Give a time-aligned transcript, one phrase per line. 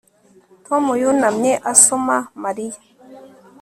[0.65, 2.79] Tom yunamye asoma Mariya